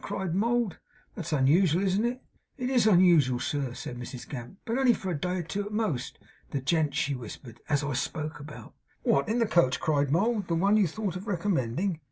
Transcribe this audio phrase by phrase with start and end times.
[0.03, 0.79] cried Mould.
[1.13, 2.23] 'That's unusual, isn't it?'
[2.57, 4.57] 'It IS unusual, sir,' said Mrs Gamp.
[4.65, 6.17] 'But only for a day or two at most.
[6.49, 10.47] The gent,' she whispered, 'as I spoke about.' 'What, in the coach!' cried Mould.
[10.47, 11.99] 'The one you thought of recommending?